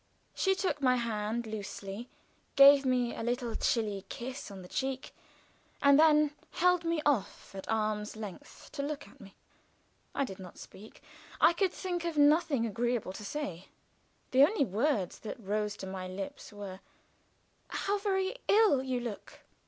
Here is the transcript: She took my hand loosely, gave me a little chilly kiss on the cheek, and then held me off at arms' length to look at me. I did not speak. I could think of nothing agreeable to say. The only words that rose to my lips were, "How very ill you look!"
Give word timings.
She 0.33 0.55
took 0.55 0.81
my 0.81 0.95
hand 0.95 1.45
loosely, 1.45 2.09
gave 2.55 2.87
me 2.87 3.13
a 3.15 3.21
little 3.21 3.53
chilly 3.55 4.03
kiss 4.09 4.49
on 4.49 4.63
the 4.63 4.67
cheek, 4.67 5.15
and 5.79 5.99
then 5.99 6.33
held 6.53 6.83
me 6.83 7.03
off 7.05 7.53
at 7.53 7.67
arms' 7.69 8.15
length 8.15 8.71
to 8.71 8.81
look 8.81 9.07
at 9.07 9.21
me. 9.21 9.35
I 10.15 10.25
did 10.25 10.39
not 10.39 10.57
speak. 10.57 11.03
I 11.39 11.53
could 11.53 11.71
think 11.71 12.03
of 12.03 12.17
nothing 12.17 12.65
agreeable 12.65 13.13
to 13.13 13.23
say. 13.23 13.67
The 14.31 14.41
only 14.41 14.65
words 14.65 15.19
that 15.19 15.39
rose 15.39 15.77
to 15.77 15.85
my 15.85 16.07
lips 16.07 16.51
were, 16.51 16.79
"How 17.67 17.99
very 17.99 18.37
ill 18.47 18.81
you 18.81 18.99
look!" 19.01 19.41